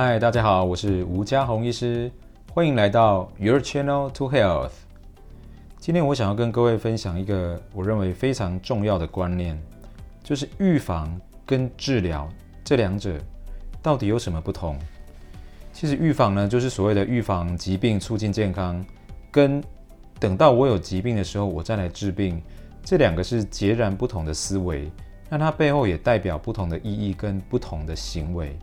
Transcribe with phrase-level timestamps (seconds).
[0.00, 2.08] 嗨，大家好，我是吴家宏医师，
[2.54, 4.70] 欢迎来到 Your Channel to Health。
[5.80, 9.60] 今天我想要跟各位分享一个我认为非常重要的观念，
[10.22, 12.28] 就是预防跟治疗
[12.62, 13.18] 这两者
[13.82, 14.78] 到底有什么不同？
[15.72, 18.80] 其实预防呢，就是所谓的预防疾病、促进健康，
[19.32, 19.60] 跟
[20.20, 22.40] 等到我有疾病的时候，我再来治病，
[22.84, 24.88] 这两个是截然不同的思维。
[25.28, 28.56] 那它背后也代表不同的意义跟不同的行为。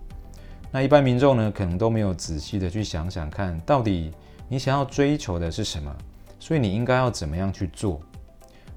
[0.76, 4.12] 那一般民众呢，可能都没有仔细的去想想看，到底
[4.50, 5.90] 你想要追求的是什么？
[6.38, 8.02] 所以你应该要怎么样去做？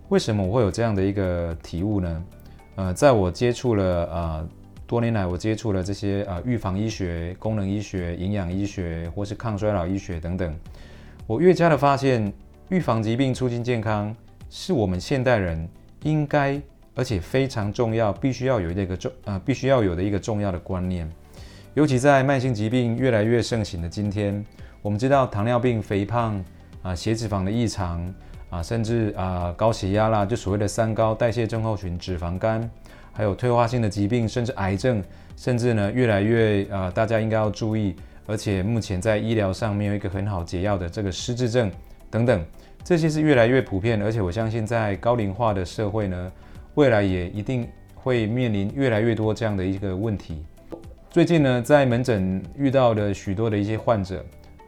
[0.08, 2.24] 为什么我会有这样的一个体悟呢？
[2.76, 4.48] 呃，在我接触了呃。
[4.86, 10.56] 多年来，我接触了这些啊，预防医学、功能医学、营养医学，或是抗衰老医学等等。
[11.26, 12.32] 我越加的发现，
[12.68, 14.14] 预防疾病、促进健康，
[14.48, 15.68] 是我们现代人
[16.04, 16.62] 应该
[16.94, 21.10] 而且非常重要，必须要有的一个重呃，必须要有的一个重要的观念。
[21.78, 24.44] 尤其在慢性疾病越来越盛行的今天，
[24.82, 26.44] 我们知道糖尿病、肥胖
[26.82, 28.12] 啊、血脂肪的异常
[28.50, 32.68] 啊，甚至啊高血压啦，就所谓的三高：代谢症候群、脂肪肝。
[33.12, 35.00] 还有退化性的疾病，甚至癌症，
[35.36, 37.94] 甚至呢越来越啊、大家应该要注意，
[38.26, 41.70] 而且目前在医疗上没有一个很好解药的这个失智症
[42.10, 42.44] 等等，
[42.82, 46.32] 这些是越来越普遍，而且我相信在高龄化的社会呢，
[46.74, 50.44] 未来也一定会面临越来越多这样的一个问题。
[51.10, 54.22] 最近呢，在门诊遇到的许多的一些患者，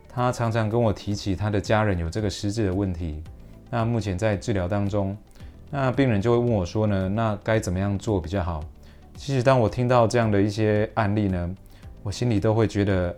[0.08, 3.22] 他常常跟我提起他的家人有这个失智的问题，
[3.68, 5.14] 那目前在治疗当中。
[5.70, 8.64] 那病人就会问我说呢，那该怎么样做比较好？
[9.16, 11.54] 其实当我听到这样的一些案例呢，
[12.02, 13.14] 我心里都会觉得，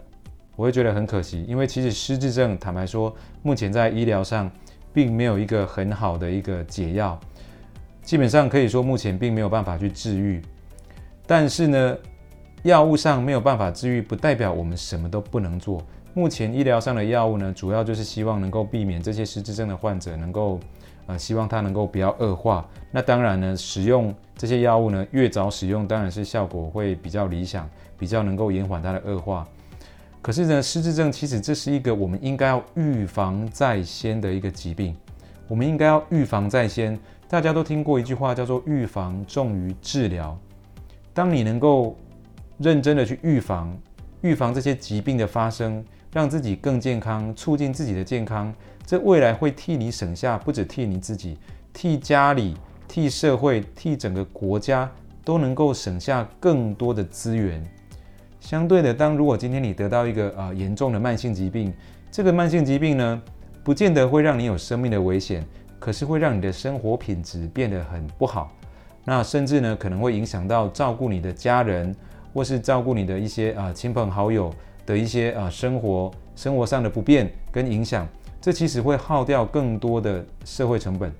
[0.57, 4.51] 我会觉得很可惜，因为其实失智症，坦白说，目前在医疗上
[4.93, 7.19] 并没有一个很好的一个解药，
[8.03, 10.43] 基本上可以说目前并没有办法去治愈。
[11.25, 11.97] 但是呢，
[12.63, 15.83] 药物上没有办法治愈，不代表我们什么都不能做。
[16.15, 20.59] 目前医疗上的药物呢，主要就是希望能够避免这些失智症的患者能够。
[21.07, 22.65] 呃，希望它能够不要恶化。
[22.93, 27.69] 那当然呢，使用这些药物呢，越早使用，当然是效果会比较理想，
[27.99, 29.45] 比较能够延缓它的恶化。
[30.23, 34.97] 可是呢，失智症其实这是一个我们应该要预防在先的一个疾病。
[35.49, 36.97] 我们应该要预防在先。
[37.29, 40.39] 大家都听过一句话叫做“预防重于治疗”。
[41.13, 41.97] 当你能够
[42.59, 43.77] 认真的去预防，
[44.21, 48.53] 预防这些疾病的发生，让自己更健康，促进自己的健康。
[48.85, 51.39] 这未来会替你省下，不止替你自己，
[51.73, 54.91] 替家里、替社会、替整个国家
[55.25, 57.65] 都能够省下更多的资源。
[58.41, 61.73] 相对的，当如果今天你得到一个、呃、严重的慢性疾病，
[62.11, 63.23] 这个慢性疾病呢，
[63.63, 65.47] 不见得会让你有生命的危险，
[65.79, 68.53] 可是会让你的生活品质变得很不好。
[69.05, 71.95] 那甚至呢，可能会影响到照顾你的家人，
[72.33, 74.53] 或是照顾你的一些啊、亲朋好友
[74.87, 78.09] 的一些啊、生活生活上的不便跟影响。
[78.41, 81.13] 这其实会耗掉更多的社会成本，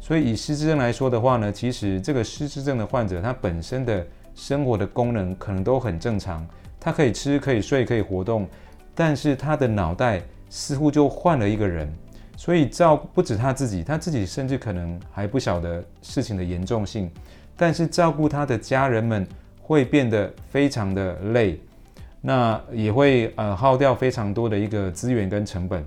[0.00, 6.46] 所以以失智症来说的话呢，其实这个失智症的患者他本身的生活的功能可能都很正常，
[6.78, 8.46] 他可以吃、可以睡、可以活动，
[8.94, 11.92] 但是他的脑袋似乎就换了一个人，
[12.36, 17.10] 所以照不止他自己，他自己甚至可能还不晓得事情的严重性，
[17.56, 19.26] 但是照顾他的家人们
[19.72, 21.58] 会变得非常的累，
[22.20, 25.82] 那也会呃耗掉非常多的一个资源跟成本。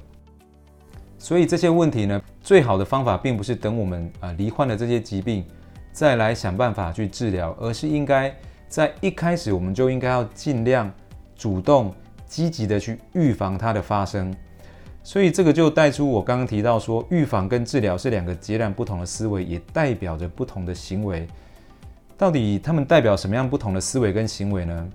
[1.19, 5.45] 所以这些问题呢，最好的方法并不是等我们啊罹患了这些疾病
[5.91, 8.35] 再来想办法去治疗，而是应该
[8.67, 10.91] 在一开始我们就应该要尽量
[11.35, 11.93] 主动
[12.25, 14.35] 积极的去预防它的发生。
[15.03, 21.27] 所以这个就带出我刚刚提到说，预防跟治疗是两个截然不同的思维，也代表着不同的行为。
[22.17, 24.89] 到底他们代表什么样不同的思维跟行为呢？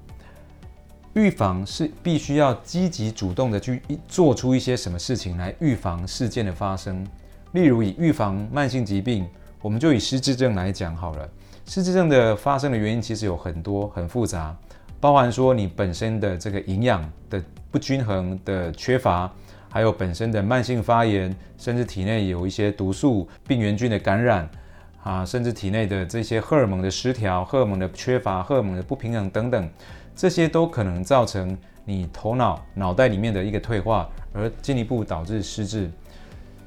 [1.15, 7.05] 预防是必须要积极主动的去做出一些什么事情来预防事件的发生。
[7.53, 9.29] 例如以预防慢性疾病，
[9.61, 11.29] 我们就以失智症来讲好了。
[11.67, 14.57] 失智症的发生的原因其实有很多，很复杂，
[15.01, 19.31] 包含说你本身的这个营养的不均衡的缺乏，
[19.69, 24.49] 还有本身的慢性发炎，甚至体内有一些毒素、病原菌的感染
[25.03, 29.71] 啊，甚至体内的这些荷尔蒙的失调、荷尔蒙的缺乏、荷尔蒙的不平衡等等。
[30.15, 31.57] 这些都可能造成
[31.87, 35.91] 你头脑脑袋里面的一个退化，而进一步导致失智。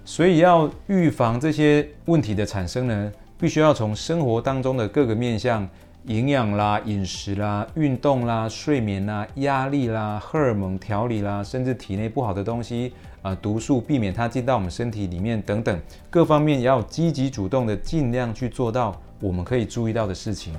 [0.04, 5.70] 所以要预防这些问题的产生呢，必须要从生活当中的各个面向，
[6.06, 12.92] 营养啦、饮食啦、运动啦、睡眠啦、压力啦、荷尔蒙调理啦，甚至体内不好的东西
[13.22, 15.80] 啊、毒素，避免它进到我们身体里面等等，
[16.10, 20.54] 各方面要积极主动的尽量去做到我们可以注意到的事情。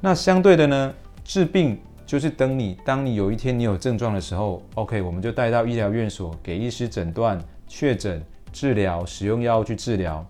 [0.00, 0.92] 那相对的呢，
[1.24, 8.22] 治病就是等你当你有一天你有症状的时候，OK，我们就带到医疗院所给医师诊断、确诊、
[8.52, 10.22] 治疗、使用药物去治疗，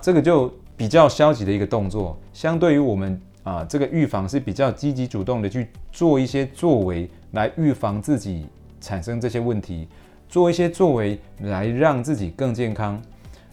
[0.00, 2.16] 这个就比较消极的一个动作。
[2.32, 8.44] 相对于我们啊，这个预防是比较积极主动的去做一些作为来预防自己
[8.80, 9.86] 产生这些问题，
[10.28, 13.00] 做一些作为来让自己更健康。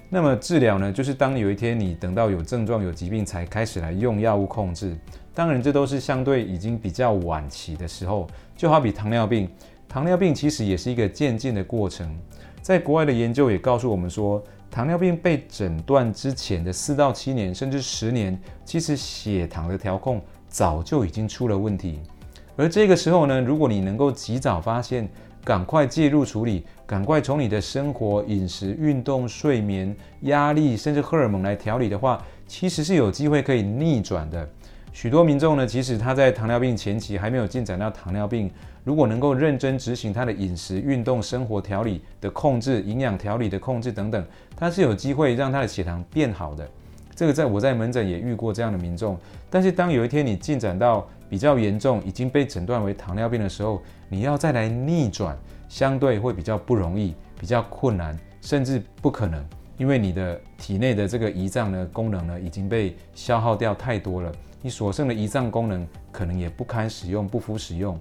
[0.09, 4.97] 那么治疗呢，就是当有一天你等到有症状、有疾病才开始来用药物控制。
[5.31, 8.27] 当然，这都是相对已经比较晚期的时候。
[8.57, 9.47] 就好比糖尿病，
[9.87, 12.17] 糖尿病其实也是一个渐进的过程。
[12.63, 14.43] 在国外的研究也告诉我们说，
[14.73, 18.35] 糖尿病被诊断之前的四到七年，甚至十年，
[18.65, 21.99] 其实血糖的调控早就已经出了问题。
[22.55, 25.07] 而这个时候呢，如果你能够及早发现，
[25.43, 34.49] 赶快介入处理，赶快从你的生活、饮食、运动、睡眠、压力，甚至荷尔蒙来调理的话，其实是有机会可以逆转的。
[34.93, 38.49] 许多民众呢，即使他在糖尿病前期还没有进展到糖尿病，
[38.83, 44.23] 如果能够认真执行他的饮食、运动、生活调理的控制、营养调理的控制等等，
[44.55, 46.69] 他是有机会让他的血糖变好的。
[47.15, 49.17] 这个在我在门诊也遇过这样的民众。
[49.49, 55.35] 但是当有一天你进展到比较严重，已经被诊断为糖尿病的时候，你要再来逆转，
[55.67, 59.43] 相对会比较不容易，比较困难，甚至不可能，
[59.75, 64.31] 因为你的体内的这个胰脏的功能呢已经被消耗掉太多了，
[64.63, 67.99] 你所剩的胰脏功能可能也不堪使用，不敷使用。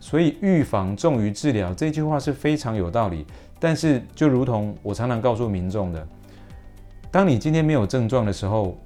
[0.00, 3.24] 所以预防重于治疗这句话是非常有道理。
[3.60, 6.08] 但是就如同我常常告诉民众的，
[7.10, 8.78] 当你今天没有症状的时候，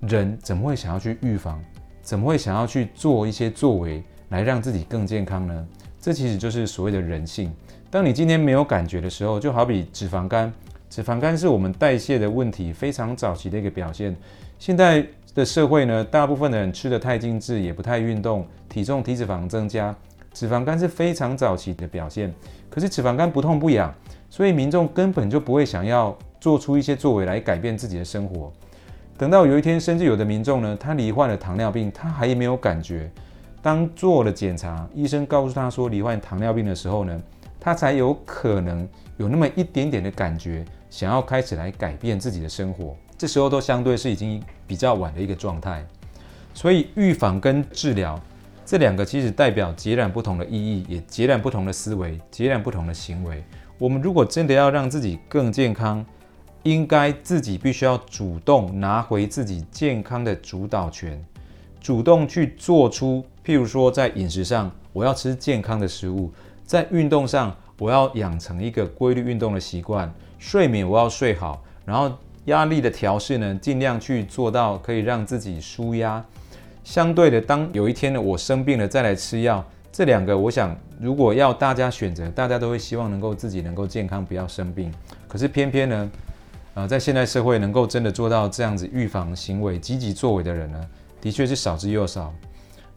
[0.00, 1.62] 人怎么会想要去预防？
[2.02, 5.66] 怎么会想要去做一些作为来让自己更健康呢？
[6.00, 7.52] 这其实就是所谓的人性。
[7.88, 10.52] 当你今天没有感觉的时候，就好比脂肪肝，
[10.90, 14.16] 脂肪肝是我们代谢的问题非常早期的一个表现。
[14.58, 19.94] 现在的社会呢，大部分的人吃得太精致，也不太运动，体重、体脂肪增加，
[20.32, 22.32] 脂肪肝是非常早期的表现。
[22.68, 23.94] 可是脂肪肝不痛不痒，
[24.28, 28.52] 所以民众根本就不会想要做出一些作为来改变自己的生活。
[29.16, 33.10] 等到有一天，甚至有的民众呢，他罹患了糖尿病，他还没有感觉。
[33.60, 37.22] 当做了检查，医生告诉他说罹患糖尿病的时候呢，
[37.60, 38.88] 他才有可能
[39.18, 42.96] 有那么一点点的感觉，想要开始来改变自己的生活。
[43.16, 45.86] 这时候都相对是已经比较晚的一个状态。
[46.54, 48.18] 所以预防跟治疗
[48.64, 53.44] 这两个其实代表截然不同的意义，也截然不同的思维，截然不同的行为。
[53.76, 56.02] 我们如果真的要让自己更健康，
[56.62, 61.22] 应该自己必须要主动拿回自己健康的主导权，
[61.82, 66.30] 主动去做出，譬如说在饮食上，我要吃健康的食物；
[66.64, 70.08] 在运动上，我要养成一个规律运动的习惯；
[70.38, 72.16] 睡眠我要睡好，然后
[72.46, 76.24] 压力的调试呢，尽量去做到可以让自己舒压。
[76.84, 84.92] 相对的，当有一天呢，我生病了再来吃药，这两个我想，如果要大家选择，大家都会希望能够自己能够健康，不要生病。
[85.28, 86.10] 可是偏偏呢，
[86.74, 90.80] 呃，在现代社会，能够真的做到这样子预防行为、积极作为的人呢，
[91.20, 92.34] 的确是少之又少。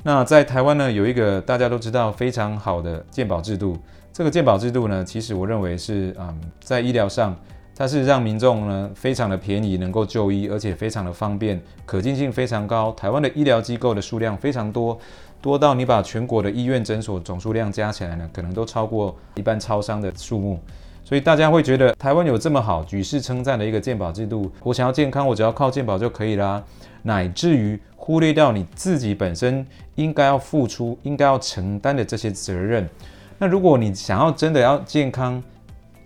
[0.01, 3.77] 那在台湾呢，有一个大家都知道非常好的健保制度。
[4.11, 7.35] 这个健保制度呢，其实我认为是，嗯，在医疗上，
[7.77, 12.91] 它是让民众呢非常的便宜，能够就医，而且非常的方便，可进性非常高。
[12.93, 14.97] 台湾的医疗机构的数量非常多，
[15.41, 20.59] 多到你把全国的医院诊所总数量加起来呢，可能都超过一般超商的数目。
[21.03, 26.63] 所以大家会觉得台湾有这么好、举世称赞的一个健保制度，我想要健康，我只要靠健保就可以啦。
[27.03, 32.89] 乃至于忽略掉你自己本身应该要付出、应该要承担的这些责任。
[33.37, 35.43] 那如果你想要真的要健康，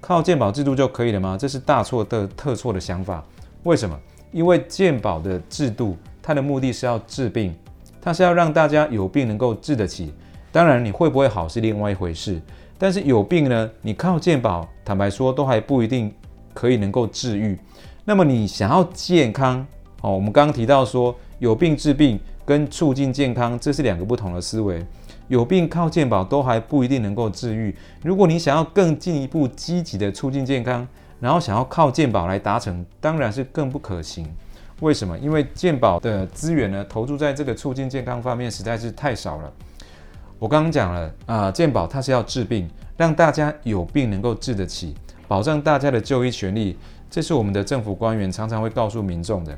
[0.01, 1.37] 靠健保制度就可以了吗？
[1.39, 3.23] 这是大错的特错的想法。
[3.63, 3.99] 为什么？
[4.31, 7.53] 因为健保的制度，它的目的是要治病，
[8.01, 10.13] 它是要让大家有病能够治得起。
[10.51, 12.39] 当然，你会不会好是另外一回事。
[12.77, 16.13] 但是有病呢，你靠健保，坦白说都还不一定
[16.53, 17.57] 可以能够治愈。
[18.05, 19.65] 那么你想要健康，
[20.01, 24.85] 哦，我们刚刚提到说有病治病跟促进健康，这是两个不同的思维。
[25.29, 27.73] 有病靠健保都还不一定能够治愈。
[28.03, 30.85] 如果你想要更进一步积极的促进健康，
[31.21, 34.27] 然后想要靠健保来达成，当然是更不可行。
[34.81, 35.17] 为什么？
[35.19, 39.53] 因为健保的资源呢，投注在这个促进健康方面实在是太少了。
[40.39, 44.95] 我刚刚讲了啊、呃，健保它是要治病，让大家有病能够治得起，
[45.27, 46.77] 保障大家的就医权利，
[47.09, 49.55] 这是我们的政府官员常常会告诉民众的。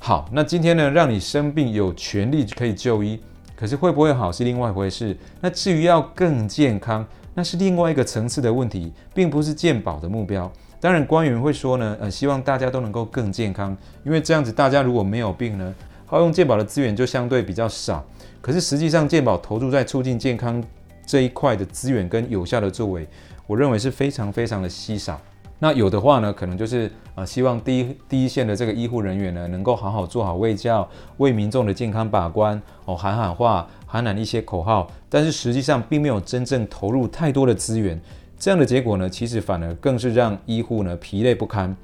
[0.00, 3.18] 好，那今天呢，让你生病有权利可以就医，
[3.64, 5.16] 可是会不会好是另外一回事。
[5.40, 7.02] 那至于要更健康，
[7.32, 10.52] 那是另外一个层次的问题，并不是健保的目标。
[10.78, 18.04] 当然，官员会说呢，呃，希望大家都能够更健康，因为这样子大家如果没有病呢，耗用健保的资源就相对比较少。
[18.42, 20.62] 可是实际上健保投注在促进健康
[21.06, 23.08] 这一块的资源跟有效的作为，
[23.46, 25.18] 我认为是非常非常的稀少。
[25.60, 30.86] 那有的话呢，可能就是呃，希望第一第一线的这个医护人员呢，能够好好做好卫教，
[31.18, 37.98] 为民众的健康把关哦，喊喊话，喊喊一些口号，但是实际上并没有真正投入太多的资源，
[38.38, 41.74] 这样的结果呢，其实反而更是让医护呢疲累不堪，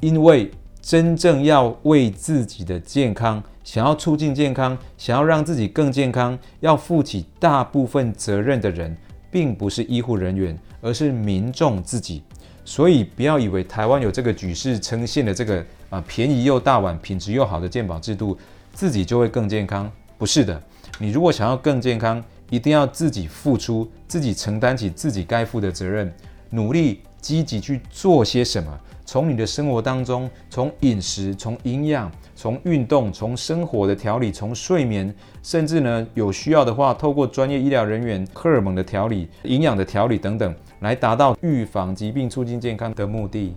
[0.00, 0.50] 因为
[0.82, 8.94] 真正要为自己的健康，想要促进健康，想要让自己更健康，要负起大部分责任的人，
[9.30, 12.22] 并不是医护人员，而是民众自己。
[12.64, 18.36] 所以不要以为台湾有这个举世称羡的这个啊便宜又大碗、品质又好的健保制度，
[18.72, 19.90] 自己就会更健康。
[20.16, 20.60] 不是的，
[20.98, 26.10] 你如果想要更健康，一定要自己付出，自己承担起自己该负的责任，
[26.50, 28.80] 努力积极去做些什么。
[29.06, 40.54] 从你的生活当中，从饮食、从营养、从运动、从生活的调理、从睡眠，甚至呢有需要的话，透过专业医疗人员荷尔蒙的调理、营养的调理等等。
[40.84, 43.56] 来达到预防疾病、促进健康的目的。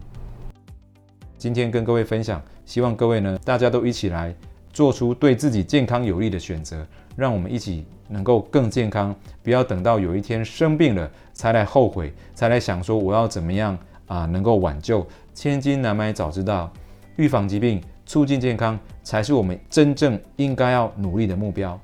[1.37, 4.33] 今天跟各位分享，希望各位呢，大家都一起来
[4.71, 15.05] 做出对自己健康有利的选择，让我们一起能够更健康，不要等到有一天生病了才来后悔，才来想说我要怎么样啊能够挽救。
[15.33, 16.71] 千金难买早知道，
[17.17, 21.77] 预防疾病、促进健康才是我们真正应该要努力的目标。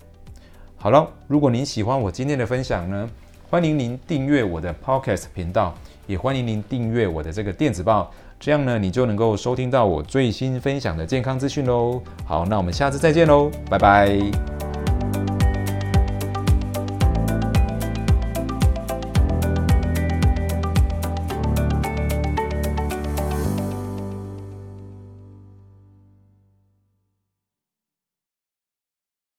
[0.77, 3.09] 好了，如果您喜欢我今天的分享呢，
[3.53, 5.75] 欢迎您订阅我的 Podcast 频道，
[6.07, 12.01] 也欢迎您订阅我的这个电子报，这样呢，你就能够收听到我最新分享的健康资讯喽。
[12.25, 14.62] 好，那我们下次再见喽，拜拜。